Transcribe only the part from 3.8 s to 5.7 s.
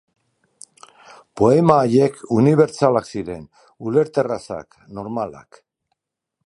ulerterrazak, normalak.